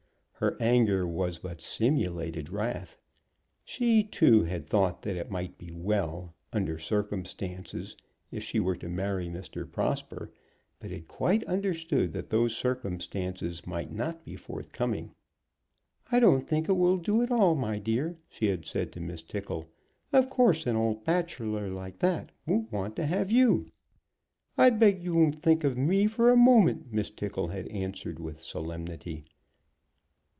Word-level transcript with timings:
Her 0.41 0.57
anger 0.59 1.05
was 1.05 1.37
but 1.37 1.61
simulated 1.61 2.49
wrath. 2.49 2.97
She, 3.63 4.03
too, 4.03 4.43
had 4.45 4.65
thought 4.65 5.03
that 5.03 5.15
it 5.15 5.29
might 5.29 5.59
be 5.59 5.69
well, 5.69 6.33
under 6.51 6.79
circumstances, 6.79 7.95
if 8.31 8.43
she 8.43 8.59
were 8.59 8.75
to 8.77 8.89
marry 8.89 9.27
Mr. 9.27 9.71
Prosper, 9.71 10.31
but 10.79 10.89
had 10.89 11.07
quite 11.07 11.43
understood 11.43 12.11
that 12.13 12.31
those 12.31 12.57
circumstances 12.57 13.67
might 13.67 13.91
not 13.91 14.25
be 14.25 14.35
forthcoming. 14.35 15.11
"I 16.11 16.19
don't 16.19 16.47
think 16.47 16.67
it 16.67 16.73
will 16.73 16.97
do 16.97 17.21
at 17.21 17.29
all, 17.31 17.53
my 17.53 17.77
dear," 17.77 18.17
she 18.27 18.47
had 18.47 18.65
said 18.65 18.91
to 18.93 18.99
Miss 18.99 19.21
Tickle. 19.21 19.67
"Of 20.11 20.31
course 20.31 20.65
an 20.65 20.75
old 20.75 21.03
bachelor 21.03 21.69
like 21.69 21.99
that 21.99 22.31
won't 22.47 22.71
want 22.71 22.95
to 22.95 23.05
have 23.05 23.29
you." 23.31 23.67
"I 24.57 24.71
beg 24.71 25.03
you 25.03 25.13
won't 25.13 25.39
think 25.39 25.63
of 25.63 25.77
me 25.77 26.07
for 26.07 26.31
a 26.31 26.35
moment," 26.35 26.91
Miss 26.91 27.11
Tickle 27.11 27.49
had 27.49 27.67
answered, 27.67 28.17
with 28.17 28.41
solemnity. 28.41 29.23